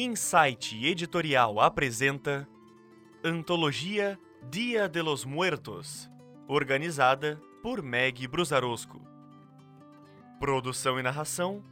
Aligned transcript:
Insight 0.00 0.74
Editorial 0.74 1.58
apresenta 1.58 2.48
Antologia 3.24 4.16
Dia 4.48 4.88
de 4.88 5.02
los 5.02 5.24
Muertos, 5.24 6.08
organizada 6.46 7.36
por 7.64 7.82
Meg 7.82 8.28
Brusarosco. 8.28 9.00
Produção 10.38 11.00
e 11.00 11.02
narração: 11.02 11.64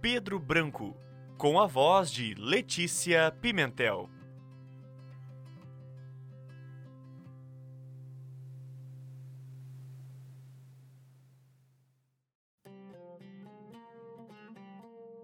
Pedro 0.00 0.38
Branco, 0.38 0.96
com 1.36 1.58
a 1.58 1.66
voz 1.66 2.12
de 2.12 2.34
Letícia 2.34 3.32
Pimentel. 3.40 4.08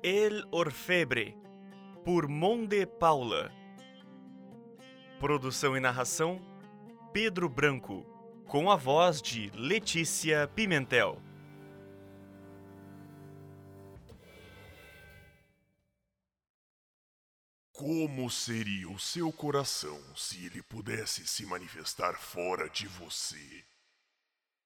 El 0.03 0.49
Orfebre, 0.51 1.40
por 2.05 2.29
Monde 2.29 2.87
Paula. 2.87 3.53
Produção 5.19 5.77
e 5.77 5.81
narração: 5.81 6.41
Pedro 7.13 7.49
Branco, 7.49 8.03
com 8.47 8.71
a 8.71 8.77
voz 8.77 9.21
de 9.21 9.51
Letícia 9.51 10.49
Pimentel. 10.49 11.23
Como 17.73 18.29
seria 18.31 18.91
o 18.91 18.99
seu 18.99 19.33
coração 19.33 19.99
se 20.15 20.45
ele 20.45 20.63
pudesse 20.63 21.27
se 21.27 21.47
manifestar 21.47 22.15
fora 22.15 22.69
de 22.69 22.87
você? 22.87 23.65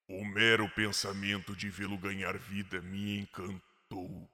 O 0.08 0.24
mero 0.24 0.68
pensamento 0.70 1.54
de 1.54 1.70
vê-lo 1.70 1.96
ganhar 1.96 2.36
vida 2.36 2.82
me 2.82 3.20
encantou. 3.20 4.28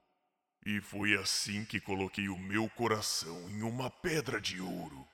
E 0.63 0.79
foi 0.79 1.15
assim 1.17 1.65
que 1.65 1.79
coloquei 1.79 2.29
o 2.29 2.37
meu 2.37 2.69
coração 2.69 3.49
em 3.49 3.63
uma 3.63 3.89
pedra 3.89 4.39
de 4.39 4.61
ouro. 4.61 5.07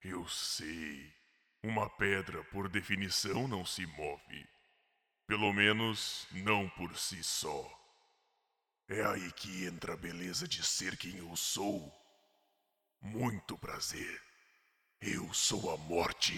Eu 0.00 0.28
sei, 0.28 1.12
uma 1.64 1.90
pedra 1.90 2.44
por 2.44 2.68
definição 2.68 3.48
não 3.48 3.66
se 3.66 3.84
move. 3.86 4.48
Pelo 5.26 5.52
menos 5.52 6.28
não 6.30 6.68
por 6.70 6.96
si 6.96 7.24
só. 7.24 7.68
É 8.88 9.04
aí 9.04 9.32
que 9.32 9.64
entra 9.64 9.94
a 9.94 9.96
beleza 9.96 10.46
de 10.46 10.62
ser 10.62 10.96
quem 10.96 11.16
eu 11.16 11.34
sou. 11.34 11.92
Muito 13.00 13.58
prazer. 13.58 14.22
Eu 15.00 15.34
sou 15.34 15.74
a 15.74 15.76
morte. 15.76 16.34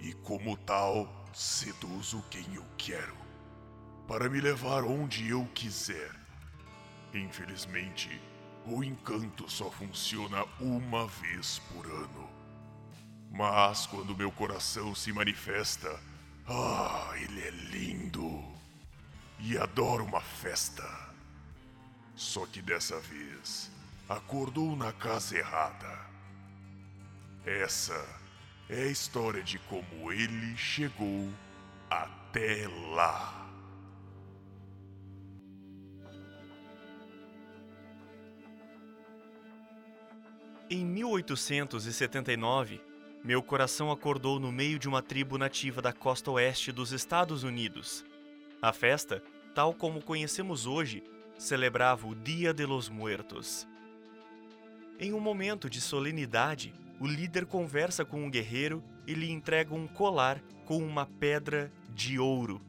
E 0.00 0.12
como 0.24 0.56
tal, 0.56 1.06
seduzo 1.32 2.20
quem 2.30 2.56
eu 2.56 2.66
quero 2.76 3.27
para 4.08 4.30
me 4.30 4.40
levar 4.40 4.84
onde 4.84 5.28
eu 5.28 5.46
quiser. 5.54 6.10
Infelizmente, 7.12 8.08
o 8.64 8.82
encanto 8.82 9.48
só 9.50 9.70
funciona 9.70 10.46
uma 10.58 11.06
vez 11.06 11.58
por 11.70 11.84
ano. 11.84 12.30
Mas 13.30 13.86
quando 13.86 14.16
meu 14.16 14.32
coração 14.32 14.94
se 14.94 15.12
manifesta, 15.12 16.00
ah, 16.48 17.12
ele 17.16 17.42
é 17.42 17.50
lindo 17.50 18.42
e 19.38 19.58
adoro 19.58 20.04
uma 20.06 20.22
festa. 20.22 20.88
Só 22.16 22.46
que 22.46 22.62
dessa 22.62 22.98
vez 23.00 23.70
acordou 24.08 24.74
na 24.74 24.90
casa 24.90 25.36
errada. 25.36 26.08
Essa 27.44 28.06
é 28.70 28.84
a 28.84 28.86
história 28.86 29.42
de 29.42 29.58
como 29.58 30.10
ele 30.10 30.56
chegou 30.56 31.30
até 31.90 32.66
lá. 32.94 33.37
Em 40.70 40.84
1879, 40.84 42.78
meu 43.24 43.42
coração 43.42 43.90
acordou 43.90 44.38
no 44.38 44.52
meio 44.52 44.78
de 44.78 44.86
uma 44.86 45.00
tribo 45.00 45.38
nativa 45.38 45.80
da 45.80 45.94
costa 45.94 46.30
oeste 46.30 46.70
dos 46.70 46.92
Estados 46.92 47.42
Unidos. 47.42 48.04
A 48.60 48.70
festa, 48.70 49.22
tal 49.54 49.72
como 49.72 50.02
conhecemos 50.02 50.66
hoje, 50.66 51.02
celebrava 51.38 52.06
o 52.06 52.14
Dia 52.14 52.52
de 52.52 52.66
los 52.66 52.90
Muertos. 52.90 53.66
Em 54.98 55.14
um 55.14 55.20
momento 55.20 55.70
de 55.70 55.80
solenidade, 55.80 56.74
o 57.00 57.06
líder 57.06 57.46
conversa 57.46 58.04
com 58.04 58.22
um 58.22 58.30
guerreiro 58.30 58.84
e 59.06 59.14
lhe 59.14 59.30
entrega 59.30 59.74
um 59.74 59.86
colar 59.86 60.38
com 60.66 60.76
uma 60.76 61.06
pedra 61.06 61.72
de 61.94 62.18
ouro. 62.18 62.60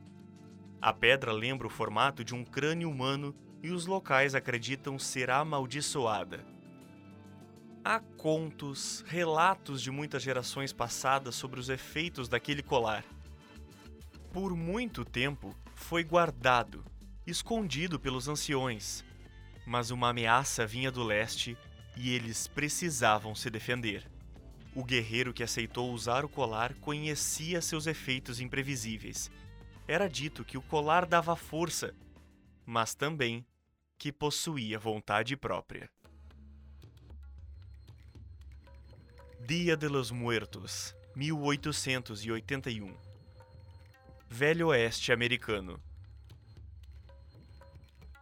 A 0.81 0.93
pedra 0.93 1.33
lembra 1.33 1.67
o 1.67 1.69
formato 1.69 2.23
de 2.23 2.33
um 2.33 2.45
crânio 2.45 2.89
humano 2.89 3.35
e 3.61 3.71
os 3.71 3.85
locais 3.85 4.35
acreditam 4.35 4.97
ser 4.97 5.29
amaldiçoada. 5.29 6.58
Há 7.91 8.01
contos, 8.01 9.03
relatos 9.07 9.81
de 9.81 9.89
muitas 9.89 10.21
gerações 10.21 10.71
passadas 10.71 11.33
sobre 11.33 11.59
os 11.59 11.69
efeitos 11.69 12.29
daquele 12.29 12.61
colar. 12.61 13.03
Por 14.31 14.55
muito 14.55 15.03
tempo 15.03 15.55
foi 15.73 16.03
guardado, 16.03 16.85
escondido 17.25 17.99
pelos 17.99 18.27
anciões, 18.27 19.03
mas 19.65 19.89
uma 19.89 20.09
ameaça 20.09 20.67
vinha 20.67 20.91
do 20.91 21.01
leste 21.01 21.57
e 21.97 22.13
eles 22.13 22.47
precisavam 22.47 23.33
se 23.33 23.49
defender. 23.49 24.07
O 24.75 24.83
guerreiro 24.83 25.33
que 25.33 25.41
aceitou 25.41 25.91
usar 25.91 26.23
o 26.23 26.29
colar 26.29 26.75
conhecia 26.75 27.59
seus 27.59 27.87
efeitos 27.87 28.39
imprevisíveis. 28.39 29.31
Era 29.87 30.07
dito 30.07 30.45
que 30.45 30.59
o 30.59 30.61
colar 30.61 31.07
dava 31.07 31.35
força, 31.35 31.95
mas 32.67 32.93
também 32.93 33.43
que 33.97 34.11
possuía 34.11 34.77
vontade 34.77 35.35
própria. 35.35 35.89
Dia 39.47 39.77
de 39.77 39.87
los 39.87 40.11
Muertos, 40.11 40.93
1881. 41.15 42.93
Velho 44.29 44.67
Oeste 44.67 45.13
americano. 45.13 45.79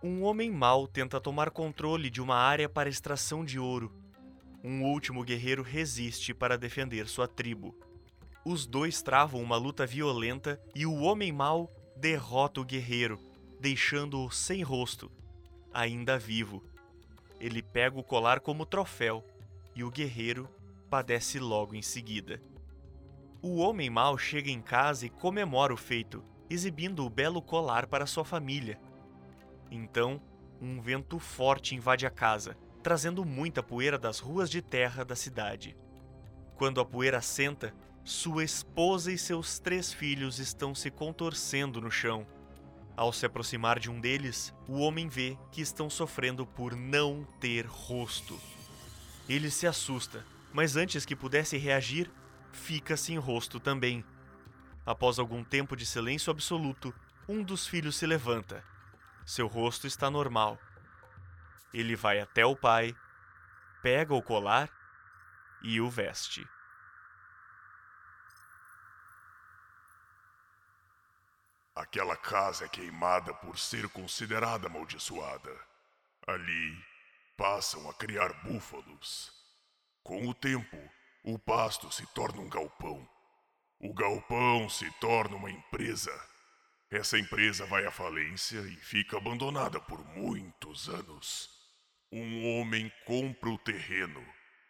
Um 0.02 0.24
homem 0.24 0.52
mau 0.52 0.88
tenta 0.88 1.20
tomar 1.20 1.50
controle 1.50 2.12
de 2.12 2.22
uma 2.22 2.36
área 2.36 2.70
para 2.70 2.88
extração 2.88 3.44
de 3.44 3.60
ouro. 3.60 3.92
Um 4.64 4.84
último 4.84 5.24
guerreiro 5.24 5.64
resiste 5.64 6.36
para 6.36 6.58
defender 6.58 7.08
sua 7.08 7.28
tribo. 7.28 7.76
Os 8.46 8.68
dois 8.68 9.02
travam 9.02 9.42
uma 9.42 9.58
luta 9.58 9.88
violenta 9.88 10.62
e 10.74 10.86
o 10.86 10.94
homem 11.02 11.32
mau 11.32 11.70
derrota 11.96 12.62
o 12.62 12.64
guerreiro, 12.64 13.20
deixando-o 13.60 14.30
sem 14.30 14.62
rosto, 14.62 15.12
ainda 15.74 16.18
vivo. 16.18 16.64
Ele 17.40 17.64
pega 17.64 18.00
o 18.00 18.04
colar 18.04 18.40
como 18.40 18.68
troféu 18.68 19.26
e 19.76 19.84
o 19.84 19.90
guerreiro 19.92 20.48
padece 20.88 21.40
logo 21.40 21.76
em 21.76 21.82
seguida. 21.82 22.42
O 23.42 23.58
homem 23.58 23.90
mau 23.90 24.18
chega 24.18 24.50
em 24.50 24.62
casa 24.62 25.06
e 25.06 25.10
comemora 25.10 25.74
o 25.74 25.78
feito, 25.78 26.24
exibindo 26.50 27.06
o 27.06 27.10
belo 27.10 27.42
colar 27.42 27.88
para 27.88 28.08
sua 28.08 28.26
família. 28.26 28.80
Então, 29.70 30.22
um 30.60 30.82
vento 30.82 31.20
forte 31.20 31.76
invade 31.76 32.06
a 32.06 32.10
casa, 32.10 32.58
trazendo 32.82 33.24
muita 33.24 33.62
poeira 33.62 33.98
das 33.98 34.20
ruas 34.20 34.50
de 34.50 34.62
terra 34.62 35.04
da 35.04 35.16
cidade. 35.16 35.78
Quando 36.56 36.82
a 36.82 36.86
poeira 36.86 37.22
senta, 37.22 37.74
sua 38.04 38.44
esposa 38.44 39.12
e 39.12 39.18
seus 39.18 39.60
três 39.60 39.94
filhos 39.94 40.40
estão 40.40 40.74
se 40.74 40.90
contorcendo 40.90 41.80
no 41.80 41.92
chão. 41.92 42.26
Ao 42.96 43.14
se 43.14 43.26
aproximar 43.26 43.78
de 43.78 43.92
um 43.92 44.00
deles, 44.00 44.52
o 44.68 44.80
homem 44.80 45.08
vê 45.08 45.38
que 45.52 45.62
estão 45.62 45.90
sofrendo 45.90 46.48
por 46.48 46.76
não 46.76 47.24
ter 47.40 47.68
rosto. 47.68 48.40
Ele 49.30 49.52
se 49.52 49.68
assusta 49.68 50.26
mas 50.54 50.76
antes 50.76 51.06
que 51.06 51.16
pudesse 51.16 51.58
reagir, 51.58 52.12
fica 52.52 52.98
sem 52.98 53.18
rosto 53.18 53.60
também. 53.60 54.04
Após 54.86 55.20
algum 55.20 55.44
tempo 55.44 55.76
de 55.76 55.86
silêncio 55.86 56.32
absoluto, 56.32 56.94
um 57.28 57.44
dos 57.44 57.68
filhos 57.68 57.98
se 57.98 58.06
levanta. 58.06 58.64
Seu 59.26 59.48
rosto 59.48 59.86
está 59.86 60.10
normal. 60.10 60.58
Ele 61.74 61.96
vai 61.96 62.20
até 62.20 62.46
o 62.46 62.56
pai, 62.56 62.96
pega 63.82 64.14
o 64.14 64.24
colar 64.24 64.70
e 65.62 65.82
o 65.82 65.90
veste. 65.90 66.48
Aquela 71.76 72.18
casa 72.18 72.66
é 72.66 72.68
queimada 72.68 73.34
por 73.36 73.60
ser 73.60 73.88
considerada 73.90 74.68
amaldiçoada. 74.68 75.56
Ali 76.26 76.84
passam 77.38 77.88
a 77.88 77.94
criar 77.94 78.34
búfalos. 78.44 79.37
Com 80.08 80.26
o 80.26 80.34
tempo, 80.34 80.78
o 81.22 81.38
pasto 81.38 81.92
se 81.92 82.08
torna 82.14 82.40
um 82.40 82.48
galpão. 82.48 83.06
O 83.78 83.94
galpão 83.94 84.70
se 84.70 84.90
torna 85.02 85.36
uma 85.36 85.52
empresa. 85.52 86.18
Essa 86.90 87.20
empresa 87.20 87.66
vai 87.66 87.86
à 87.86 87.92
falência 87.92 88.62
e 88.62 88.78
fica 88.78 89.18
abandonada 89.18 89.82
por 89.82 90.02
muitos 90.16 90.88
anos. 90.88 91.50
Um 92.10 92.58
homem 92.58 92.90
compra 93.06 93.50
o 93.50 93.58
terreno, 93.58 94.26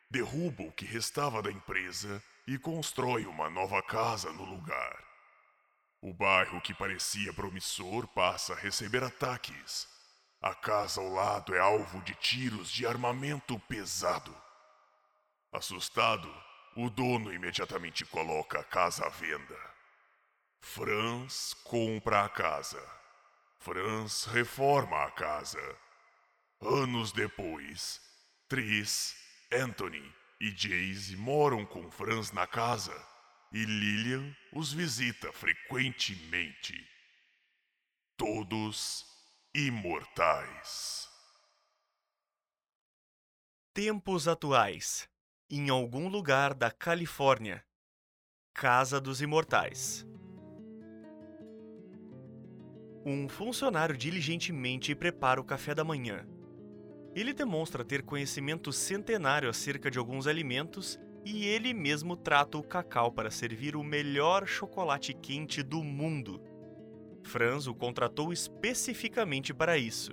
derruba 0.09 0.63
o 0.63 0.71
que 0.71 0.85
restava 0.85 1.39
da 1.39 1.51
empresa 1.51 2.19
e 2.47 2.57
constrói 2.57 3.27
uma 3.27 3.47
nova 3.47 3.79
casa 3.83 4.33
no 4.33 4.43
lugar. 4.43 4.97
O 6.01 6.15
bairro 6.15 6.59
que 6.61 6.73
parecia 6.73 7.31
promissor 7.31 8.07
passa 8.07 8.53
a 8.53 8.57
receber 8.57 9.03
ataques. 9.03 9.87
a 10.41 10.55
casa 10.55 10.99
ao 10.99 11.09
lado 11.09 11.53
é 11.53 11.59
alvo 11.59 12.01
de 12.01 12.15
tiros 12.15 12.71
de 12.71 12.87
armamento 12.87 13.59
pesado. 13.67 14.46
Assustado, 15.57 16.31
o 16.75 16.87
dono 16.87 17.33
imediatamente 17.33 18.05
coloca 18.05 18.59
a 18.59 18.63
casa 18.63 19.07
à 19.07 19.09
venda. 19.09 19.57
Franz 20.61 21.55
compra 21.63 22.25
a 22.25 22.29
casa. 22.29 22.79
Franz 23.57 24.25
reforma 24.25 25.03
a 25.03 25.09
casa. 25.09 25.59
Anos 26.61 27.11
depois, 27.11 27.99
Tris, 28.47 29.15
Anthony 29.51 30.13
e 30.39 30.51
Jayce 30.51 31.15
moram 31.15 31.65
com 31.65 31.89
Franz 31.89 32.31
na 32.31 32.45
casa 32.45 32.95
e 33.51 33.65
Lillian 33.65 34.37
os 34.53 34.71
visita 34.71 35.33
frequentemente. 35.33 36.87
Todos 38.15 39.03
imortais. 39.55 41.09
Tempos 43.73 44.27
atuais. 44.27 45.09
Em 45.49 45.69
algum 45.69 46.09
lugar 46.09 46.53
da 46.53 46.69
Califórnia. 46.69 47.63
Casa 48.53 48.99
dos 48.99 49.21
Imortais. 49.21 50.05
Um 53.05 53.29
funcionário 53.29 53.95
diligentemente 53.95 54.93
prepara 54.93 55.39
o 55.39 55.45
café 55.45 55.73
da 55.73 55.85
manhã. 55.85 56.27
Ele 57.15 57.31
demonstra 57.31 57.85
ter 57.85 58.01
conhecimento 58.03 58.73
centenário 58.73 59.49
acerca 59.49 59.89
de 59.89 59.97
alguns 59.97 60.27
alimentos 60.27 60.99
e 61.23 61.45
ele 61.45 61.73
mesmo 61.73 62.17
trata 62.17 62.57
o 62.57 62.63
cacau 62.63 63.09
para 63.09 63.31
servir 63.31 63.77
o 63.77 63.83
melhor 63.85 64.45
chocolate 64.45 65.13
quente 65.13 65.63
do 65.63 65.81
mundo. 65.81 66.41
Franz 67.23 67.67
o 67.67 67.73
contratou 67.73 68.33
especificamente 68.33 69.53
para 69.53 69.77
isso. 69.77 70.11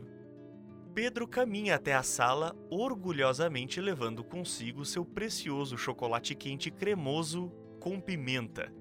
Pedro 0.95 1.27
caminha 1.27 1.75
até 1.75 1.93
a 1.93 2.05
sala, 2.05 2.55
orgulhosamente 2.71 3.81
levando 3.81 4.23
consigo 4.23 4.85
seu 4.85 5.05
precioso 5.05 5.77
chocolate 5.77 6.37
quente 6.37 6.71
cremoso 6.71 7.51
com 7.81 8.01
pimenta. 8.01 8.73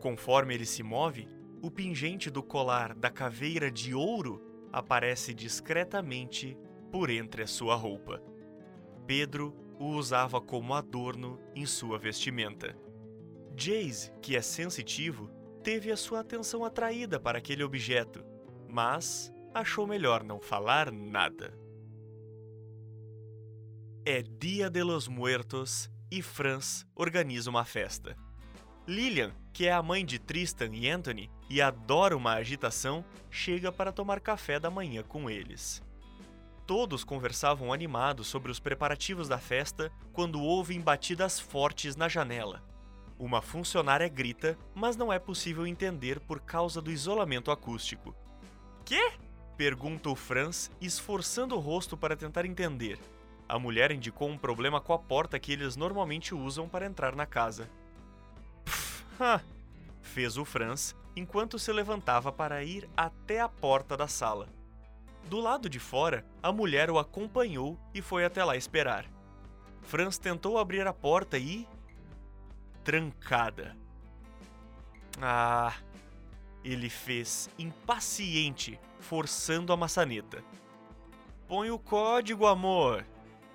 Conforme 0.00 0.54
ele 0.54 0.64
se 0.64 0.82
move, 0.82 1.28
o 1.60 1.70
pingente 1.70 2.30
do 2.30 2.42
colar 2.42 2.94
da 2.94 3.10
caveira 3.10 3.70
de 3.70 3.94
ouro 3.94 4.42
aparece 4.72 5.34
discretamente 5.34 6.56
por 6.90 7.10
entre 7.10 7.42
a 7.42 7.46
sua 7.46 7.74
roupa. 7.74 8.22
Pedro 9.06 9.54
o 9.78 9.90
usava 9.90 10.40
como 10.40 10.72
adorno 10.72 11.38
em 11.54 11.66
sua 11.66 11.98
vestimenta. 11.98 12.74
Jace, 13.54 14.10
que 14.22 14.36
é 14.36 14.40
sensitivo, 14.40 15.30
teve 15.62 15.92
a 15.92 15.96
sua 15.98 16.20
atenção 16.20 16.64
atraída 16.64 17.20
para 17.20 17.38
aquele 17.38 17.62
objeto, 17.62 18.24
mas 18.68 19.32
achou 19.58 19.86
melhor 19.86 20.22
não 20.22 20.40
falar 20.40 20.92
nada. 20.92 21.56
É 24.04 24.22
Dia 24.22 24.68
de 24.68 24.82
los 24.82 25.08
Muertos 25.08 25.90
e 26.10 26.22
Franz 26.22 26.86
organiza 26.94 27.50
uma 27.50 27.64
festa. 27.64 28.16
Lillian, 28.86 29.32
que 29.52 29.66
é 29.66 29.72
a 29.72 29.82
mãe 29.82 30.04
de 30.04 30.18
Tristan 30.18 30.70
e 30.72 30.88
Anthony 30.88 31.30
e 31.48 31.60
adora 31.60 32.16
uma 32.16 32.34
agitação, 32.34 33.04
chega 33.30 33.72
para 33.72 33.90
tomar 33.90 34.20
café 34.20 34.60
da 34.60 34.70
manhã 34.70 35.02
com 35.02 35.28
eles. 35.28 35.82
Todos 36.66 37.02
conversavam 37.02 37.72
animados 37.72 38.26
sobre 38.26 38.52
os 38.52 38.60
preparativos 38.60 39.26
da 39.28 39.38
festa 39.38 39.90
quando 40.12 40.40
ouvem 40.40 40.80
batidas 40.80 41.40
fortes 41.40 41.96
na 41.96 42.08
janela. 42.08 42.62
Uma 43.18 43.40
funcionária 43.40 44.08
grita, 44.08 44.58
mas 44.74 44.96
não 44.96 45.12
é 45.12 45.18
possível 45.18 45.66
entender 45.66 46.20
por 46.20 46.40
causa 46.40 46.82
do 46.82 46.92
isolamento 46.92 47.50
acústico. 47.50 48.14
Quê? 48.84 49.12
Pergunta 49.56 50.10
o 50.10 50.14
Franz, 50.14 50.70
esforçando 50.80 51.56
o 51.56 51.58
rosto 51.58 51.96
para 51.96 52.16
tentar 52.16 52.44
entender. 52.44 52.98
A 53.48 53.58
mulher 53.58 53.90
indicou 53.90 54.28
um 54.28 54.36
problema 54.36 54.80
com 54.80 54.92
a 54.92 54.98
porta 54.98 55.38
que 55.38 55.52
eles 55.52 55.76
normalmente 55.76 56.34
usam 56.34 56.68
para 56.68 56.84
entrar 56.84 57.16
na 57.16 57.24
casa. 57.24 57.68
Ha! 59.18 59.40
fez 60.02 60.36
o 60.36 60.44
Franz 60.44 60.94
enquanto 61.16 61.58
se 61.58 61.72
levantava 61.72 62.30
para 62.30 62.62
ir 62.62 62.88
até 62.96 63.40
a 63.40 63.48
porta 63.48 63.96
da 63.96 64.06
sala. 64.06 64.48
Do 65.24 65.40
lado 65.40 65.68
de 65.68 65.80
fora, 65.80 66.24
a 66.42 66.52
mulher 66.52 66.90
o 66.90 66.98
acompanhou 66.98 67.78
e 67.94 68.02
foi 68.02 68.24
até 68.24 68.44
lá 68.44 68.56
esperar. 68.56 69.06
Franz 69.82 70.18
tentou 70.18 70.58
abrir 70.58 70.86
a 70.86 70.92
porta 70.92 71.38
e. 71.38 71.66
trancada. 72.84 73.76
Ah! 75.20 75.74
Ele 76.62 76.90
fez 76.90 77.48
impaciente, 77.58 78.78
forçando 79.06 79.72
a 79.72 79.76
maçaneta. 79.76 80.42
Põe 81.46 81.70
o 81.70 81.78
código, 81.78 82.46
amor! 82.46 83.06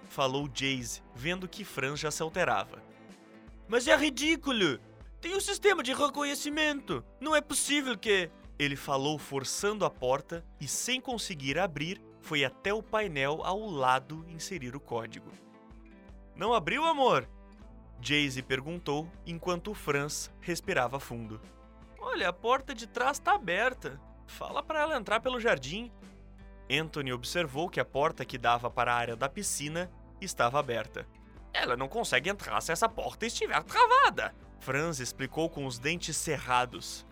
falou 0.05 0.47
Jace, 0.47 1.01
vendo 1.13 1.47
que 1.47 1.63
Franz 1.63 1.99
já 1.99 2.09
se 2.09 2.21
alterava. 2.21 2.81
Mas 3.67 3.87
é 3.87 3.95
ridículo! 3.95 4.79
Tem 5.19 5.35
um 5.35 5.39
sistema 5.39 5.83
de 5.83 5.93
reconhecimento. 5.93 7.03
Não 7.19 7.35
é 7.35 7.41
possível 7.41 7.97
que. 7.97 8.29
Ele 8.57 8.75
falou 8.75 9.17
forçando 9.17 9.85
a 9.85 9.89
porta 9.89 10.45
e, 10.59 10.67
sem 10.67 11.01
conseguir 11.01 11.57
abrir, 11.57 12.01
foi 12.21 12.45
até 12.45 12.73
o 12.73 12.83
painel 12.83 13.41
ao 13.43 13.69
lado 13.69 14.25
inserir 14.29 14.75
o 14.75 14.79
código. 14.79 15.31
Não 16.35 16.53
abriu, 16.53 16.85
amor? 16.85 17.27
Jayce 17.99 18.41
perguntou 18.41 19.07
enquanto 19.25 19.73
Franz 19.73 20.31
respirava 20.39 20.99
fundo. 20.99 21.41
Olha, 21.99 22.29
a 22.29 22.33
porta 22.33 22.73
de 22.73 22.87
trás 22.87 23.17
está 23.17 23.33
aberta. 23.33 23.99
Fala 24.31 24.63
para 24.63 24.79
ela 24.79 24.95
entrar 24.95 25.19
pelo 25.19 25.39
jardim. 25.39 25.91
Anthony 26.71 27.11
observou 27.11 27.69
que 27.69 27.81
a 27.81 27.85
porta 27.85 28.23
que 28.23 28.37
dava 28.37 28.69
para 28.69 28.93
a 28.93 28.95
área 28.95 29.15
da 29.15 29.27
piscina 29.27 29.91
estava 30.21 30.57
aberta. 30.57 31.05
Ela 31.53 31.75
não 31.75 31.89
consegue 31.89 32.29
entrar 32.29 32.61
se 32.61 32.71
essa 32.71 32.87
porta 32.87 33.25
estiver 33.25 33.61
travada. 33.63 34.33
Franz 34.59 34.99
explicou 34.99 35.49
com 35.49 35.65
os 35.65 35.77
dentes 35.77 36.15
cerrados. 36.15 37.05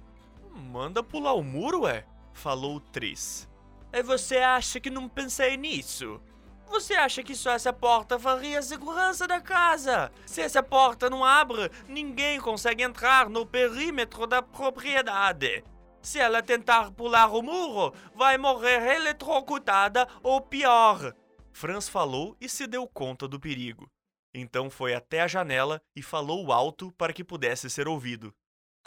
Manda 0.49 1.03
pular 1.03 1.33
o 1.33 1.43
muro, 1.43 1.85
é? 1.85 2.05
Falou 2.31 2.79
Tris. 2.79 3.49
E 3.91 4.01
você 4.01 4.37
acha 4.37 4.79
que 4.79 4.89
não 4.89 5.09
pensei 5.09 5.57
nisso? 5.57 6.21
Você 6.67 6.93
acha 6.93 7.21
que 7.21 7.35
só 7.35 7.51
essa 7.51 7.73
porta 7.73 8.17
faria 8.17 8.59
a 8.59 8.63
segurança 8.63 9.27
da 9.27 9.41
casa? 9.41 10.09
Se 10.25 10.41
essa 10.41 10.63
porta 10.63 11.09
não 11.09 11.25
abre, 11.25 11.69
ninguém 11.87 12.39
consegue 12.39 12.81
entrar 12.81 13.29
no 13.29 13.45
perímetro 13.45 14.25
da 14.25 14.41
propriedade. 14.41 15.63
Se 16.01 16.19
ela 16.19 16.41
tentar 16.41 16.91
pular 16.91 17.27
o 17.27 17.41
muro, 17.41 17.93
vai 18.15 18.37
morrer 18.37 18.95
eletrocutada 18.95 20.07
ou 20.23 20.41
pior. 20.41 21.13
Franz 21.51 21.89
falou 21.89 22.35
e 22.39 22.47
se 22.47 22.65
deu 22.65 22.87
conta 22.87 23.27
do 23.27 23.39
perigo. 23.39 23.89
Então 24.33 24.69
foi 24.69 24.93
até 24.93 25.21
a 25.21 25.27
janela 25.27 25.81
e 25.95 26.01
falou 26.01 26.51
alto 26.51 26.91
para 26.93 27.11
que 27.11 27.23
pudesse 27.23 27.69
ser 27.69 27.87
ouvido. 27.87 28.33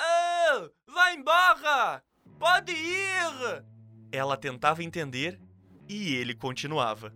Oh, 0.00 0.71
vai 0.92 1.14
embora! 1.14 2.02
Pode 2.38 2.73
ir! 2.73 3.64
Ela 4.11 4.37
tentava 4.37 4.83
entender 4.83 5.40
e 5.88 6.14
ele 6.14 6.35
continuava. 6.35 7.12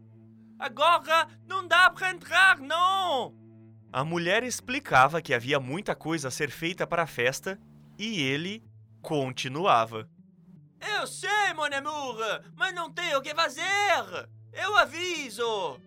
Agora 0.59 1.29
não 1.47 1.67
dá 1.67 1.91
para 1.91 2.11
entrar, 2.11 2.59
não! 2.59 3.35
A 3.93 4.05
mulher 4.05 4.43
explicava 4.43 5.23
que 5.23 5.33
havia 5.33 5.61
muita 5.61 5.95
coisa 5.95 6.29
a 6.29 6.31
ser 6.31 6.51
feita 6.51 6.87
para 6.87 7.05
a 7.05 7.07
festa 7.07 7.59
e 7.99 8.21
ele 8.23 8.63
continuava. 9.07 10.11
Eu 10.81 11.07
sei, 11.07 11.55
mon 11.55 11.73
amour, 11.73 12.17
mas 12.57 12.75
não 12.75 12.93
tenho 12.93 13.19
o 13.19 13.23
que 13.23 13.33
fazer! 13.37 13.63
Eu 14.53 14.77
aviso! 14.77 15.81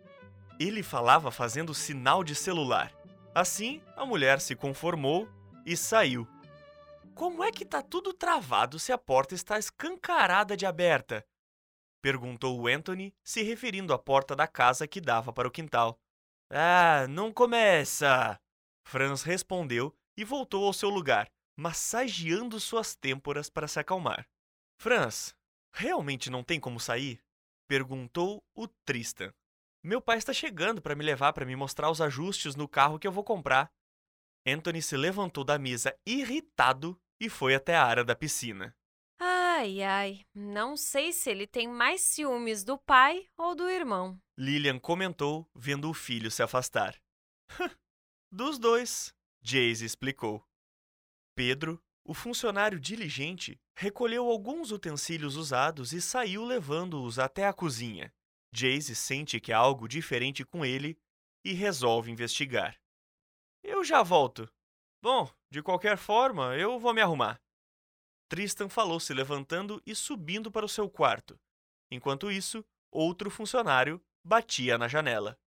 Ele 0.58 0.82
falava 0.82 1.30
fazendo 1.30 1.74
sinal 1.74 2.24
de 2.24 2.34
celular. 2.34 2.94
Assim, 3.36 3.82
a 3.98 4.06
mulher 4.06 4.40
se 4.40 4.56
conformou 4.56 5.28
e 5.66 5.76
saiu. 5.76 6.26
Como 7.14 7.44
é 7.44 7.52
que 7.52 7.66
tá 7.66 7.82
tudo 7.82 8.14
travado 8.14 8.80
se 8.80 8.94
a 8.94 8.98
porta 8.98 9.36
está 9.36 9.60
escancarada 9.60 10.56
de 10.56 10.66
aberta? 10.66 11.26
Perguntou 12.02 12.68
Anthony, 12.68 13.14
se 13.22 13.44
referindo 13.44 13.94
à 13.94 14.00
porta 14.00 14.34
da 14.34 14.48
casa 14.48 14.88
que 14.88 15.02
dava 15.02 15.34
para 15.34 15.48
o 15.48 15.52
quintal. 15.52 16.00
Ah, 16.50 17.06
não 17.10 17.34
começa! 17.34 18.40
Franz 18.86 19.24
respondeu 19.24 19.94
e 20.16 20.24
voltou 20.24 20.66
ao 20.66 20.74
seu 20.74 20.90
lugar, 20.90 21.30
massageando 21.60 22.58
suas 22.58 22.96
têmporas 22.96 23.50
para 23.50 23.68
se 23.68 23.80
acalmar. 23.80 24.26
Franz, 24.78 25.36
realmente 25.74 26.30
não 26.30 26.42
tem 26.42 26.58
como 26.58 26.80
sair? 26.80 27.22
Perguntou 27.68 28.42
o 28.56 28.66
Tristan. 28.66 29.34
Meu 29.84 30.02
pai 30.02 30.18
está 30.18 30.32
chegando 30.32 30.82
para 30.82 30.96
me 30.96 31.04
levar 31.04 31.34
para 31.34 31.46
me 31.46 31.58
mostrar 31.58 31.92
os 31.92 32.00
ajustes 32.00 32.56
no 32.56 32.66
carro 32.66 32.98
que 32.98 33.06
eu 33.06 33.12
vou 33.12 33.26
comprar. 33.26 33.70
Anthony 34.48 34.82
se 34.82 34.96
levantou 34.96 35.44
da 35.44 35.60
mesa 35.60 35.94
irritado 36.06 36.98
e 37.20 37.30
foi 37.30 37.54
até 37.54 37.76
a 37.76 37.84
área 37.84 38.06
da 38.06 38.16
piscina. 38.16 38.74
Ai, 39.20 39.82
ai, 39.82 40.26
não 40.34 40.78
sei 40.78 41.12
se 41.12 41.30
ele 41.30 41.46
tem 41.46 41.68
mais 41.68 42.00
ciúmes 42.00 42.64
do 42.64 42.78
pai 42.78 43.28
ou 43.38 43.54
do 43.54 43.70
irmão. 43.70 44.18
Lilian 44.38 44.80
comentou, 44.80 45.46
vendo 45.54 45.90
o 45.90 45.94
filho 45.94 46.32
se 46.32 46.42
afastar. 46.42 46.98
Dos 48.32 48.58
dois, 48.58 49.14
Jayce 49.42 49.84
explicou. 49.84 50.49
Pedro 51.40 51.82
O 52.06 52.14
funcionário 52.14 52.78
diligente 52.78 53.58
recolheu 53.74 54.30
alguns 54.30 54.74
utensílios 54.74 55.38
usados 55.38 55.94
e 55.94 56.02
saiu 56.02 56.44
levando-os 56.44 57.18
até 57.18 57.48
a 57.48 57.54
cozinha. 57.54 58.14
Jayce 58.54 58.94
sente 58.94 59.40
que 59.40 59.54
há 59.54 59.58
algo 59.58 59.88
diferente 59.88 60.44
com 60.44 60.66
ele 60.66 61.00
e 61.46 61.54
resolve 61.54 62.12
investigar. 62.12 62.78
Eu 63.64 63.86
já 63.86 64.04
volto. 64.04 64.52
Bom, 65.02 65.34
de 65.50 65.64
qualquer 65.64 65.98
forma, 65.98 66.58
eu 66.58 66.78
vou 66.78 66.94
me 66.94 67.00
arrumar. 67.00 67.40
Tristan 68.28 68.68
falou 68.68 69.00
se 69.00 69.14
levantando 69.14 69.82
e 69.86 69.96
subindo 69.96 70.52
para 70.52 70.66
o 70.66 70.70
seu 70.70 70.90
quarto. 70.90 71.40
Enquanto 71.90 72.30
isso, 72.30 72.66
outro 72.92 73.32
funcionário 73.32 74.06
batia 74.26 74.78
na 74.78 74.90
janela. 74.90 75.40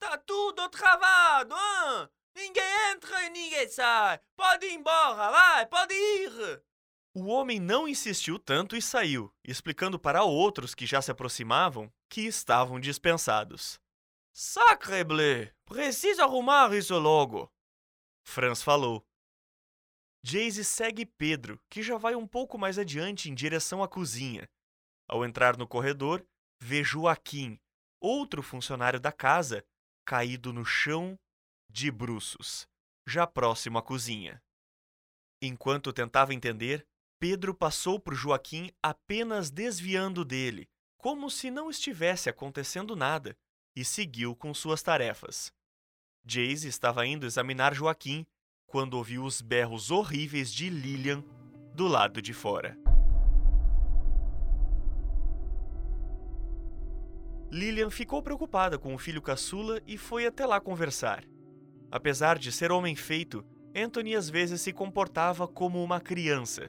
Tá 0.00 0.16
tudo 0.16 0.66
travado, 0.70 1.54
hein? 1.54 2.08
Ninguém 2.34 2.92
entra 2.92 3.24
e 3.26 3.30
ninguém 3.30 3.68
sai. 3.68 4.20
Pode 4.36 4.66
ir 4.66 4.74
embora, 4.74 5.30
vai, 5.30 5.66
pode 5.66 5.94
ir. 5.94 6.62
O 7.14 7.26
homem 7.26 7.60
não 7.60 7.86
insistiu 7.86 8.40
tanto 8.40 8.74
e 8.76 8.82
saiu, 8.82 9.32
explicando 9.44 9.98
para 10.00 10.24
outros 10.24 10.74
que 10.74 10.84
já 10.84 11.00
se 11.00 11.12
aproximavam 11.12 11.92
que 12.08 12.22
estavam 12.22 12.80
dispensados. 12.80 13.78
Sacre 14.32 15.04
bleu! 15.04 15.48
Preciso 15.64 16.22
arrumar 16.22 16.74
isso 16.74 16.98
logo. 16.98 17.48
Franz 18.24 18.62
falou. 18.62 19.06
Jayce 20.24 20.64
segue 20.64 21.06
Pedro, 21.06 21.60
que 21.70 21.82
já 21.82 21.96
vai 21.96 22.16
um 22.16 22.26
pouco 22.26 22.58
mais 22.58 22.78
adiante 22.78 23.30
em 23.30 23.34
direção 23.34 23.82
à 23.82 23.86
cozinha. 23.86 24.48
Ao 25.06 25.24
entrar 25.24 25.56
no 25.56 25.68
corredor, 25.68 26.26
vê 26.60 26.82
Joaquim, 26.82 27.60
outro 28.00 28.42
funcionário 28.42 28.98
da 28.98 29.12
casa, 29.12 29.64
caído 30.04 30.52
no 30.52 30.64
chão 30.64 31.16
de 31.74 31.90
bruços, 31.90 32.68
já 33.04 33.26
próximo 33.26 33.78
à 33.78 33.82
cozinha. 33.82 34.40
Enquanto 35.42 35.92
tentava 35.92 36.32
entender, 36.32 36.86
Pedro 37.18 37.52
passou 37.52 37.98
por 37.98 38.14
Joaquim 38.14 38.70
apenas 38.80 39.50
desviando 39.50 40.24
dele, 40.24 40.68
como 40.96 41.28
se 41.28 41.50
não 41.50 41.68
estivesse 41.68 42.30
acontecendo 42.30 42.94
nada, 42.94 43.36
e 43.74 43.84
seguiu 43.84 44.36
com 44.36 44.54
suas 44.54 44.84
tarefas. 44.84 45.52
Jayce 46.24 46.68
estava 46.68 47.04
indo 47.04 47.26
examinar 47.26 47.74
Joaquim 47.74 48.24
quando 48.68 48.94
ouviu 48.94 49.24
os 49.24 49.42
berros 49.42 49.90
horríveis 49.90 50.52
de 50.52 50.70
Lillian 50.70 51.24
do 51.74 51.88
lado 51.88 52.22
de 52.22 52.32
fora. 52.32 52.78
Lillian 57.50 57.90
ficou 57.90 58.22
preocupada 58.22 58.78
com 58.78 58.94
o 58.94 58.98
filho 58.98 59.20
caçula 59.20 59.82
e 59.84 59.98
foi 59.98 60.24
até 60.24 60.46
lá 60.46 60.60
conversar. 60.60 61.24
Apesar 61.94 62.40
de 62.40 62.50
ser 62.50 62.72
homem 62.72 62.96
feito, 62.96 63.44
Anthony 63.72 64.16
às 64.16 64.28
vezes 64.28 64.60
se 64.60 64.72
comportava 64.72 65.46
como 65.46 65.80
uma 65.80 66.00
criança. 66.00 66.68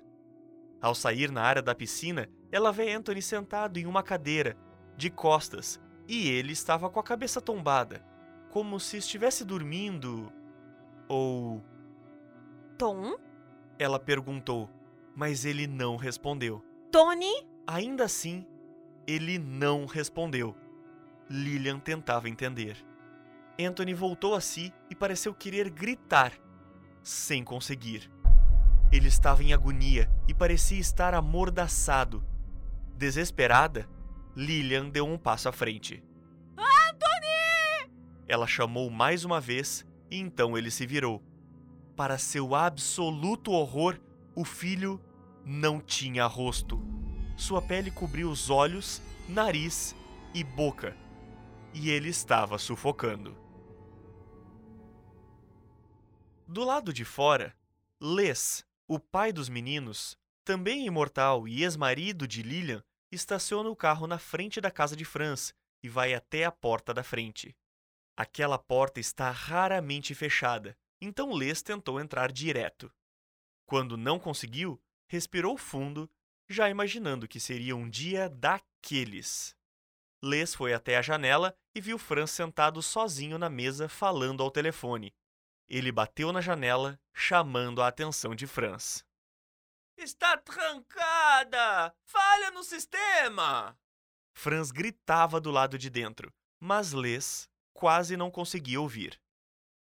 Ao 0.79 0.93
sair 0.93 1.31
na 1.31 1.41
área 1.41 1.63
da 1.63 1.73
piscina, 1.73 2.29
ela 2.51 2.71
vê 2.71 2.93
Anthony 2.93 3.23
sentado 3.23 3.79
em 3.79 3.87
uma 3.87 4.03
cadeira, 4.03 4.55
de 4.95 5.09
costas, 5.09 5.81
e 6.07 6.29
ele 6.29 6.53
estava 6.53 6.91
com 6.91 6.99
a 6.99 7.03
cabeça 7.03 7.41
tombada, 7.41 8.05
como 8.51 8.79
se 8.79 8.97
estivesse 8.97 9.43
dormindo. 9.43 10.31
Ou. 11.09 11.59
Tom? 12.77 13.17
Ela 13.79 13.97
perguntou, 13.97 14.69
mas 15.15 15.43
ele 15.43 15.65
não 15.65 15.95
respondeu. 15.95 16.63
Tony? 16.91 17.47
Ainda 17.65 18.03
assim, 18.03 18.45
ele 19.07 19.39
não 19.39 19.87
respondeu. 19.87 20.55
Lillian 21.27 21.79
tentava 21.79 22.29
entender. 22.29 22.77
Anthony 23.59 23.93
voltou 23.93 24.35
a 24.35 24.41
si 24.41 24.73
e 24.89 24.95
pareceu 24.95 25.33
querer 25.33 25.69
gritar, 25.69 26.33
sem 27.01 27.43
conseguir. 27.43 28.11
Ele 28.91 29.07
estava 29.07 29.43
em 29.43 29.53
agonia 29.53 30.11
e 30.27 30.33
parecia 30.33 30.79
estar 30.79 31.13
amordaçado. 31.13 32.23
Desesperada, 32.97 33.89
Lillian 34.35 34.89
deu 34.89 35.07
um 35.07 35.17
passo 35.17 35.47
à 35.47 35.51
frente. 35.51 36.03
Anthony! 36.57 37.91
Ela 38.27 38.47
chamou 38.47 38.89
mais 38.89 39.23
uma 39.23 39.39
vez 39.39 39.85
e 40.11 40.19
então 40.19 40.57
ele 40.57 40.69
se 40.69 40.85
virou. 40.85 41.23
Para 41.95 42.17
seu 42.17 42.53
absoluto 42.53 43.51
horror, 43.51 43.97
o 44.35 44.43
filho 44.43 45.01
não 45.45 45.79
tinha 45.79 46.25
rosto. 46.25 46.81
Sua 47.37 47.61
pele 47.61 47.89
cobria 47.89 48.27
os 48.27 48.49
olhos, 48.49 49.01
nariz 49.29 49.95
e 50.33 50.43
boca. 50.43 50.95
E 51.73 51.89
ele 51.89 52.09
estava 52.09 52.57
sufocando. 52.57 53.44
Do 56.47 56.63
lado 56.63 56.93
de 56.93 57.03
fora, 57.03 57.57
Les, 57.99 58.63
o 58.87 58.99
pai 58.99 59.33
dos 59.33 59.49
meninos, 59.49 60.15
também 60.43 60.85
imortal 60.85 61.47
e 61.47 61.63
ex-marido 61.63 62.27
de 62.27 62.43
Lilian, 62.43 62.83
estaciona 63.11 63.67
o 63.67 63.75
carro 63.75 64.05
na 64.05 64.19
frente 64.19 64.61
da 64.61 64.69
casa 64.69 64.95
de 64.95 65.03
Franz 65.03 65.55
e 65.81 65.89
vai 65.89 66.13
até 66.13 66.45
a 66.45 66.51
porta 66.51 66.93
da 66.93 67.03
frente. 67.03 67.57
Aquela 68.15 68.59
porta 68.59 68.99
está 68.99 69.31
raramente 69.31 70.13
fechada, 70.13 70.77
então 71.01 71.33
Les 71.33 71.63
tentou 71.63 71.99
entrar 71.99 72.31
direto. 72.31 72.93
Quando 73.65 73.97
não 73.97 74.19
conseguiu, 74.19 74.79
respirou 75.09 75.57
fundo, 75.57 76.07
já 76.47 76.69
imaginando 76.69 77.27
que 77.27 77.39
seria 77.39 77.75
um 77.75 77.89
dia 77.89 78.29
daqueles. 78.29 79.55
Les 80.23 80.53
foi 80.53 80.75
até 80.75 80.95
a 80.95 81.01
janela 81.01 81.57
e 81.73 81.81
viu 81.81 81.97
Franz 81.97 82.29
sentado 82.29 82.83
sozinho 82.83 83.39
na 83.39 83.49
mesa 83.49 83.89
falando 83.89 84.43
ao 84.43 84.51
telefone. 84.51 85.11
Ele 85.67 85.91
bateu 85.91 86.31
na 86.31 86.41
janela, 86.41 86.99
chamando 87.13 87.81
a 87.81 87.87
atenção 87.87 88.35
de 88.35 88.45
Franz. 88.45 89.05
Está 89.97 90.37
trancada! 90.37 91.95
Falha 92.03 92.51
no 92.51 92.63
sistema! 92.63 93.77
Franz 94.33 94.71
gritava 94.71 95.39
do 95.39 95.49
lado 95.49 95.77
de 95.77 95.89
dentro, 95.89 96.31
mas 96.59 96.91
Les 96.91 97.49
quase 97.73 98.17
não 98.17 98.29
conseguia 98.29 98.79
ouvir. 98.79 99.19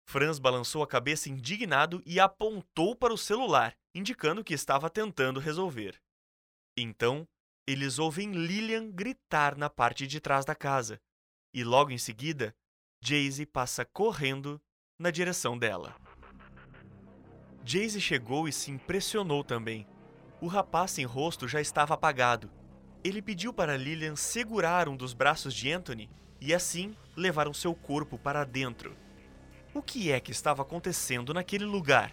Franz 0.07 0.39
balançou 0.39 0.83
a 0.83 0.87
cabeça 0.87 1.29
indignado 1.29 2.03
e 2.07 2.19
apontou 2.19 2.97
para 2.97 3.13
o 3.13 3.19
celular, 3.19 3.77
indicando 3.95 4.43
que 4.43 4.55
estava 4.55 4.89
tentando 4.89 5.39
resolver. 5.39 6.01
Então, 6.77 7.29
eles 7.67 7.99
ouvem 7.99 8.33
Lillian 8.33 8.91
gritar 8.91 9.57
na 9.57 9.69
parte 9.69 10.07
de 10.07 10.19
trás 10.19 10.47
da 10.47 10.55
casa, 10.55 10.99
e 11.53 11.63
logo 11.63 11.91
em 11.91 11.99
seguida, 11.99 12.57
Jayce 13.03 13.45
passa 13.45 13.85
correndo 13.85 14.61
na 14.99 15.13
direção 15.13 15.57
dela. 15.57 15.95
Jayce 17.65 18.01
chegou 18.01 18.49
e 18.49 18.53
se 18.53 18.73
impressionou 18.73 19.45
também. 19.45 19.87
O 20.41 20.49
rapaz 20.49 20.91
sem 20.91 21.05
rosto 21.05 21.47
já 21.47 21.61
estava 21.61 21.95
apagado. 21.95 22.51
Ele 23.05 23.23
pediu 23.23 23.53
para 23.53 23.77
Lillian 23.77 24.17
segurar 24.17 24.89
um 24.89 24.97
dos 24.97 25.15
braços 25.15 25.55
de 25.55 25.71
Anthony 25.71 26.11
e 26.41 26.53
assim 26.53 26.97
levaram 27.17 27.55
seu 27.55 27.75
corpo 27.75 28.19
para 28.19 28.45
dentro. 28.45 28.97
O 29.73 29.81
que 29.81 30.11
é 30.11 30.19
que 30.19 30.33
estava 30.33 30.63
acontecendo 30.63 31.33
naquele 31.33 31.65
lugar? 31.65 32.13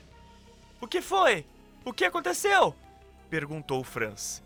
O 0.80 0.88
que 0.88 1.02
foi? 1.02 1.44
O 1.84 1.92
que 1.92 2.06
aconteceu? 2.06 2.76
perguntou 3.32 3.84
Franz. 3.84 4.44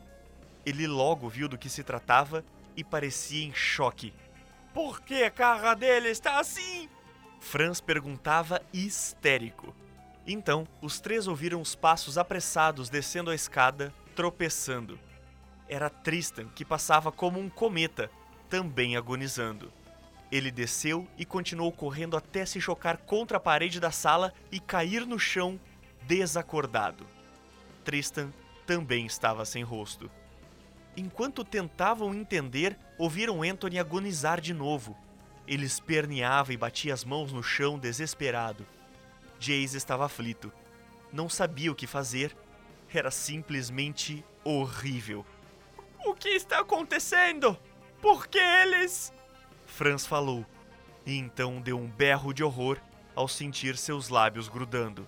Ele 0.65 0.87
logo 0.87 1.27
viu 1.27 1.49
do 1.49 1.57
que 1.57 1.69
se 1.69 1.83
tratava 1.83 2.45
e 2.77 2.85
parecia 2.85 3.45
em 3.45 3.53
choque. 3.53 4.13
Por 4.73 5.01
que 5.01 5.23
a 5.23 5.31
cara 5.31 5.73
dele 5.73 6.07
está 6.07 6.39
assim? 6.39 6.87
Franz 7.39 7.79
perguntava 7.81 8.61
histérico. 8.73 9.73
Então, 10.27 10.67
os 10.81 10.99
três 10.99 11.27
ouviram 11.27 11.61
os 11.61 11.73
passos 11.73 12.17
apressados 12.17 12.89
descendo 12.89 13.31
a 13.31 13.35
escada, 13.35 13.93
tropeçando. 14.15 14.99
Era 15.67 15.89
Tristan 15.89 16.47
que 16.49 16.65
passava 16.65 17.11
como 17.11 17.39
um 17.39 17.49
cometa, 17.49 18.11
também 18.49 18.95
agonizando. 18.95 19.71
Ele 20.31 20.51
desceu 20.51 21.07
e 21.17 21.25
continuou 21.25 21.71
correndo 21.71 22.15
até 22.15 22.45
se 22.45 22.61
chocar 22.61 22.97
contra 22.97 23.37
a 23.37 23.39
parede 23.39 23.79
da 23.79 23.89
sala 23.89 24.33
e 24.51 24.59
cair 24.59 25.05
no 25.05 25.17
chão, 25.17 25.59
desacordado. 26.03 27.05
Tristan 27.83 28.31
também 28.67 29.05
estava 29.05 29.45
sem 29.45 29.63
rosto. 29.63 30.11
Enquanto 30.95 31.43
tentavam 31.43 32.13
entender, 32.13 32.77
ouviram 32.97 33.41
Anthony 33.41 33.79
agonizar 33.79 34.39
de 34.39 34.53
novo 34.53 34.95
ele 35.49 35.65
esperneava 35.65 36.53
e 36.53 36.57
batia 36.57 36.93
as 36.93 37.03
mãos 37.03 37.33
no 37.33 37.41
chão 37.41 37.79
desesperado. 37.79 38.67
Jace 39.39 39.75
estava 39.75 40.05
aflito. 40.05 40.53
Não 41.11 41.27
sabia 41.27 41.71
o 41.71 41.75
que 41.75 41.87
fazer. 41.87 42.37
Era 42.93 43.09
simplesmente 43.09 44.23
horrível. 44.43 45.25
O 46.05 46.13
que 46.13 46.29
está 46.29 46.59
acontecendo? 46.59 47.57
Por 47.99 48.27
que 48.27 48.37
eles. 48.37 49.11
Franz 49.65 50.05
falou, 50.05 50.45
e 51.03 51.17
então 51.17 51.59
deu 51.59 51.79
um 51.79 51.89
berro 51.89 52.31
de 52.31 52.43
horror 52.43 52.79
ao 53.15 53.27
sentir 53.27 53.75
seus 53.75 54.07
lábios 54.07 54.47
grudando. 54.47 55.07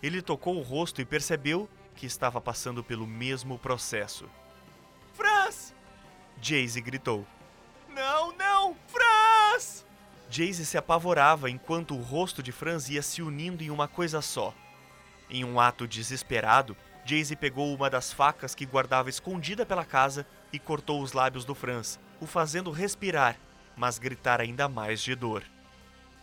Ele 0.00 0.22
tocou 0.22 0.56
o 0.56 0.62
rosto 0.62 1.00
e 1.00 1.04
percebeu 1.04 1.68
que 1.96 2.06
estava 2.06 2.40
passando 2.40 2.84
pelo 2.84 3.08
mesmo 3.08 3.58
processo. 3.58 4.30
Franz! 5.14 5.74
Jace 6.40 6.80
gritou. 6.80 7.26
Jayce 10.30 10.66
se 10.66 10.76
apavorava 10.76 11.50
enquanto 11.50 11.94
o 11.94 12.02
rosto 12.02 12.42
de 12.42 12.50
Franz 12.50 12.88
ia 12.88 13.02
se 13.02 13.22
unindo 13.22 13.62
em 13.62 13.70
uma 13.70 13.86
coisa 13.86 14.20
só. 14.20 14.54
Em 15.30 15.44
um 15.44 15.60
ato 15.60 15.86
desesperado, 15.86 16.76
Jayce 17.04 17.36
pegou 17.36 17.74
uma 17.74 17.90
das 17.90 18.12
facas 18.12 18.54
que 18.54 18.66
guardava 18.66 19.10
escondida 19.10 19.66
pela 19.66 19.84
casa 19.84 20.26
e 20.52 20.58
cortou 20.58 21.02
os 21.02 21.12
lábios 21.12 21.44
do 21.44 21.54
Franz, 21.54 22.00
o 22.20 22.26
fazendo 22.26 22.70
respirar, 22.70 23.36
mas 23.76 23.98
gritar 23.98 24.40
ainda 24.40 24.68
mais 24.68 25.02
de 25.02 25.14
dor. 25.14 25.42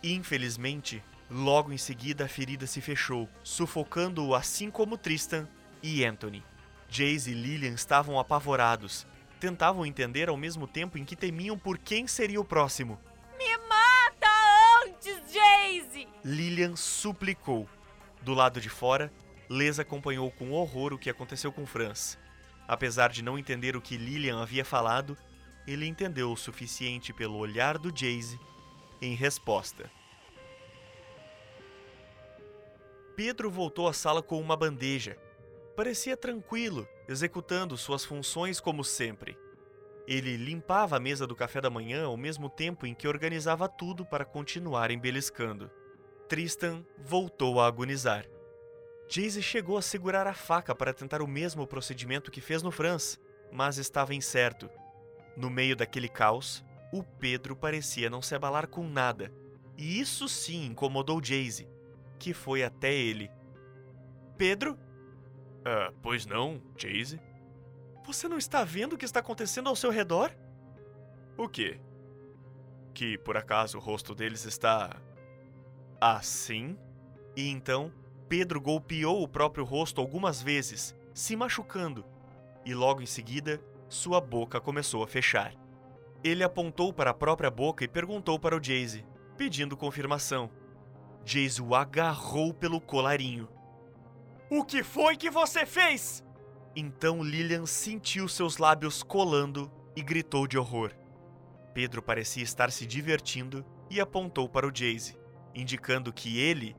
Infelizmente, 0.02 1.02
logo 1.30 1.72
em 1.72 1.78
seguida 1.78 2.24
a 2.24 2.28
ferida 2.28 2.66
se 2.66 2.80
fechou, 2.80 3.28
sufocando-o 3.44 4.34
assim 4.34 4.70
como 4.70 4.98
Tristan 4.98 5.46
e 5.82 6.04
Anthony. 6.04 6.42
Jace 6.88 7.30
e 7.30 7.34
Lillian 7.34 7.72
estavam 7.72 8.18
apavorados. 8.18 9.06
Tentavam 9.40 9.86
entender 9.86 10.28
ao 10.28 10.36
mesmo 10.36 10.66
tempo 10.66 10.98
em 10.98 11.04
que 11.04 11.16
temiam 11.16 11.56
por 11.56 11.78
quem 11.78 12.06
seria 12.06 12.40
o 12.40 12.44
próximo. 12.44 12.98
Jace! 16.22 16.28
Lillian 16.28 16.76
suplicou. 16.76 17.68
Do 18.22 18.34
lado 18.34 18.60
de 18.60 18.68
fora, 18.68 19.12
Les 19.48 19.78
acompanhou 19.78 20.30
com 20.30 20.52
horror 20.52 20.92
o 20.92 20.98
que 20.98 21.10
aconteceu 21.10 21.52
com 21.52 21.66
Franz. 21.66 22.18
Apesar 22.66 23.10
de 23.10 23.22
não 23.22 23.38
entender 23.38 23.76
o 23.76 23.82
que 23.82 23.96
Lillian 23.96 24.40
havia 24.40 24.64
falado, 24.64 25.16
ele 25.66 25.86
entendeu 25.86 26.32
o 26.32 26.36
suficiente 26.36 27.12
pelo 27.12 27.36
olhar 27.36 27.76
do 27.76 27.92
Jace 27.92 28.38
em 29.00 29.14
resposta. 29.14 29.90
Pedro 33.14 33.50
voltou 33.50 33.88
à 33.88 33.92
sala 33.92 34.22
com 34.22 34.40
uma 34.40 34.56
bandeja. 34.56 35.18
Parecia 35.76 36.16
tranquilo, 36.16 36.88
executando 37.08 37.76
suas 37.76 38.04
funções 38.04 38.58
como 38.58 38.82
sempre. 38.82 39.36
Ele 40.06 40.36
limpava 40.36 40.96
a 40.96 41.00
mesa 41.00 41.26
do 41.26 41.36
café 41.36 41.60
da 41.60 41.70
manhã 41.70 42.06
ao 42.06 42.16
mesmo 42.16 42.48
tempo 42.48 42.86
em 42.86 42.94
que 42.94 43.06
organizava 43.06 43.68
tudo 43.68 44.04
para 44.04 44.24
continuar 44.24 44.90
embeliscando. 44.90 45.70
Tristan 46.32 46.82
voltou 46.96 47.60
a 47.60 47.66
agonizar. 47.66 48.24
Jayce 49.06 49.42
chegou 49.42 49.76
a 49.76 49.82
segurar 49.82 50.26
a 50.26 50.32
faca 50.32 50.74
para 50.74 50.94
tentar 50.94 51.20
o 51.20 51.26
mesmo 51.26 51.66
procedimento 51.66 52.30
que 52.30 52.40
fez 52.40 52.62
no 52.62 52.70
Franz, 52.70 53.20
mas 53.52 53.76
estava 53.76 54.14
incerto. 54.14 54.70
No 55.36 55.50
meio 55.50 55.76
daquele 55.76 56.08
caos, 56.08 56.64
o 56.90 57.02
Pedro 57.02 57.54
parecia 57.54 58.08
não 58.08 58.22
se 58.22 58.34
abalar 58.34 58.66
com 58.66 58.88
nada, 58.88 59.30
e 59.76 60.00
isso 60.00 60.26
sim 60.26 60.64
incomodou 60.64 61.22
Jayce, 61.22 61.68
que 62.18 62.32
foi 62.32 62.64
até 62.64 62.94
ele. 62.94 63.30
Pedro? 64.38 64.78
Ah, 65.66 65.92
pois 66.00 66.24
não, 66.24 66.62
Jayce? 66.78 67.20
Você 68.06 68.26
não 68.26 68.38
está 68.38 68.64
vendo 68.64 68.94
o 68.94 68.98
que 68.98 69.04
está 69.04 69.20
acontecendo 69.20 69.68
ao 69.68 69.76
seu 69.76 69.90
redor? 69.90 70.34
O 71.36 71.46
quê? 71.46 71.78
Que 72.94 73.18
por 73.18 73.36
acaso 73.36 73.76
o 73.76 73.82
rosto 73.82 74.14
deles 74.14 74.46
está. 74.46 74.98
Assim? 76.10 76.76
E 77.36 77.48
então 77.48 77.92
Pedro 78.28 78.60
golpeou 78.60 79.22
o 79.22 79.28
próprio 79.28 79.64
rosto 79.64 80.00
algumas 80.00 80.42
vezes, 80.42 80.96
se 81.14 81.36
machucando, 81.36 82.04
e 82.64 82.74
logo 82.74 83.02
em 83.02 83.06
seguida 83.06 83.62
sua 83.88 84.20
boca 84.20 84.60
começou 84.60 85.02
a 85.02 85.06
fechar. 85.06 85.54
Ele 86.24 86.42
apontou 86.42 86.92
para 86.92 87.10
a 87.10 87.14
própria 87.14 87.50
boca 87.50 87.84
e 87.84 87.88
perguntou 87.88 88.38
para 88.38 88.56
o 88.56 88.62
Jayce, 88.62 89.04
pedindo 89.36 89.76
confirmação. 89.76 90.50
Jayce 91.24 91.60
o 91.60 91.74
agarrou 91.74 92.54
pelo 92.54 92.80
colarinho. 92.80 93.48
O 94.50 94.64
que 94.64 94.82
foi 94.82 95.16
que 95.16 95.30
você 95.30 95.66
fez? 95.66 96.24
Então 96.74 97.22
Lillian 97.22 97.66
sentiu 97.66 98.28
seus 98.28 98.56
lábios 98.56 99.02
colando 99.02 99.70
e 99.94 100.02
gritou 100.02 100.46
de 100.46 100.56
horror. 100.56 100.92
Pedro 101.74 102.02
parecia 102.02 102.42
estar 102.42 102.70
se 102.70 102.86
divertindo 102.86 103.64
e 103.90 104.00
apontou 104.00 104.48
para 104.48 104.66
o 104.66 104.74
Jayce, 104.74 105.16
indicando 105.54 106.12
que 106.12 106.38
ele 106.38 106.76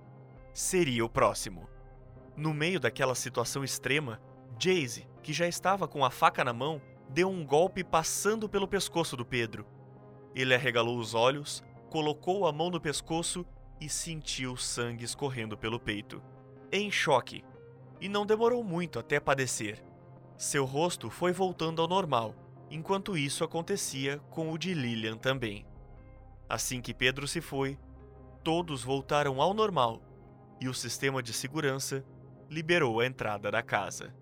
seria 0.53 1.03
o 1.03 1.09
próximo. 1.09 1.69
No 2.35 2.53
meio 2.53 2.79
daquela 2.79 3.15
situação 3.15 3.63
extrema, 3.63 4.19
Jayce, 4.59 5.07
que 5.21 5.33
já 5.33 5.47
estava 5.47 5.87
com 5.87 6.03
a 6.03 6.09
faca 6.09 6.43
na 6.43 6.53
mão, 6.53 6.81
deu 7.09 7.29
um 7.29 7.45
golpe 7.45 7.83
passando 7.83 8.49
pelo 8.49 8.67
pescoço 8.67 9.15
do 9.15 9.25
Pedro. 9.25 9.65
Ele 10.35 10.53
arregalou 10.53 10.97
os 10.97 11.13
olhos, 11.13 11.63
colocou 11.89 12.47
a 12.47 12.51
mão 12.51 12.69
no 12.69 12.81
pescoço 12.81 13.45
e 13.79 13.87
sentiu 13.87 14.55
sangue 14.55 15.03
escorrendo 15.03 15.57
pelo 15.57 15.79
peito. 15.79 16.21
Em 16.71 16.89
choque, 16.89 17.43
e 18.01 18.09
não 18.09 18.25
demorou 18.25 18.63
muito 18.63 18.99
até 18.99 19.19
padecer. 19.19 19.83
Seu 20.35 20.65
rosto 20.65 21.09
foi 21.09 21.31
voltando 21.31 21.81
ao 21.81 21.87
normal, 21.87 22.35
enquanto 22.69 23.17
isso 23.17 23.43
acontecia 23.43 24.19
com 24.29 24.51
o 24.51 24.57
de 24.57 24.73
Lillian 24.73 25.17
também. 25.17 25.65
Assim 26.49 26.81
que 26.81 26.93
Pedro 26.93 27.27
se 27.27 27.39
foi, 27.39 27.77
todos 28.43 28.83
voltaram 28.83 29.41
ao 29.41 29.53
normal 29.53 30.01
e 30.59 30.67
o 30.67 30.73
sistema 30.73 31.23
de 31.23 31.33
segurança 31.33 32.05
liberou 32.49 32.99
a 32.99 33.05
entrada 33.05 33.49
da 33.49 33.63
casa. 33.63 34.13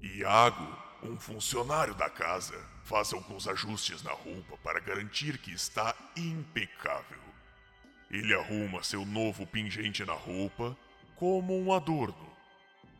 Iago, 0.00 0.78
um 1.02 1.16
funcionário 1.16 1.94
da 1.94 2.08
casa, 2.08 2.54
faz 2.84 3.12
alguns 3.12 3.48
ajustes 3.48 4.02
na 4.02 4.12
roupa 4.12 4.56
para 4.62 4.78
garantir 4.78 5.38
que 5.38 5.50
está 5.52 5.94
impecável. 6.16 7.18
Ele 8.10 8.34
arruma 8.34 8.82
seu 8.82 9.04
novo 9.04 9.46
pingente 9.46 10.04
na 10.04 10.12
roupa 10.12 10.76
como 11.16 11.58
um 11.58 11.72
adorno. 11.72 12.32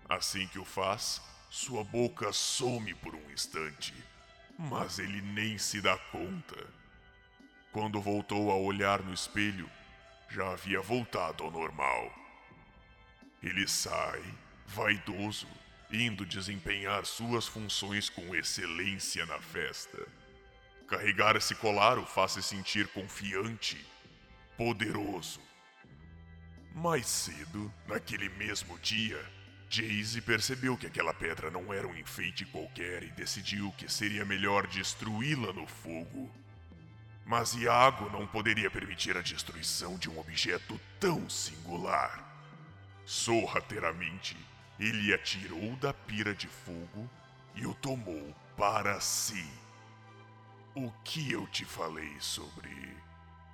Assim 0.09 0.47
que 0.49 0.59
o 0.59 0.65
faz, 0.65 1.23
sua 1.55 1.85
boca 1.85 2.33
some 2.33 2.93
por 2.95 3.15
um 3.15 3.31
instante, 3.31 3.95
mas 4.59 4.99
ele 4.99 5.23
nem 5.23 5.57
se 5.57 5.81
dá 5.81 5.97
conta. 5.97 6.67
Quando 7.71 8.01
voltou 8.01 8.51
a 8.51 8.57
olhar 8.57 9.01
no 9.05 9.15
espelho, 9.15 9.71
já 10.29 10.51
havia 10.51 10.81
voltado 10.81 11.45
ao 11.45 11.53
normal. 11.53 12.13
Ele 13.41 13.69
sai, 13.69 14.21
vaidoso, 14.67 15.47
indo 15.93 16.27
desempenhar 16.27 17.07
suas 17.07 17.47
funções 17.47 18.11
com 18.11 18.35
excelência 18.35 19.25
na 19.25 19.39
festa. 19.39 20.09
Carregar 20.89 21.37
esse 21.37 21.55
colar 21.55 22.01
o 22.01 22.05
faz 22.05 22.33
se 22.33 22.43
sentir 22.43 22.89
confiante, 22.89 23.79
poderoso. 24.57 25.41
Mais 26.75 27.07
cedo, 27.07 27.73
naquele 27.87 28.29
mesmo 28.31 28.77
dia, 28.81 29.25
Jayce 29.75 30.21
percebeu 30.21 30.77
que 30.77 30.87
aquela 30.87 31.13
pedra 31.13 31.51
não 31.51 31.73
era 31.73 31.89
um 31.89 31.97
enfeite 31.97 32.45
qualquer 32.45 33.03
e 33.03 33.11
decidiu 33.11 33.73
que 33.77 33.91
seria 33.91 34.25
melhor 34.25 34.69
destruí-la 34.69 35.53
no 35.53 35.67
fogo. 35.67 36.31
Mas 37.27 37.55
Iago 37.55 38.09
não 38.11 38.25
poderia 38.25 38.71
permitir 38.71 39.17
a 39.17 39.21
destruição 39.21 39.99
de 39.99 40.09
um 40.09 40.17
objeto 40.21 40.81
tão 41.01 41.29
singular. 41.29 42.23
Sorrateiramente, 43.05 44.37
ele 44.79 45.13
atirou 45.13 45.75
da 45.77 45.93
pira 45.93 46.33
de 46.33 46.47
fogo 46.47 47.11
e 47.57 47.67
o 47.67 47.75
tomou 47.75 48.33
para 48.57 49.01
si. 49.01 49.45
O 50.73 50.93
que 51.03 51.33
eu 51.33 51.49
te 51.49 51.65
falei 51.65 52.15
sobre 52.21 52.97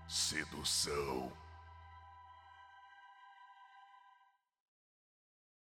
sedução? 0.06 1.32